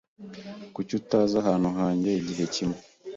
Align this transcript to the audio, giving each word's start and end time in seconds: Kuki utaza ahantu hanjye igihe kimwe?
Kuki 0.73 0.91
utaza 0.99 1.35
ahantu 1.41 1.69
hanjye 1.77 2.09
igihe 2.19 2.45
kimwe? 2.53 2.79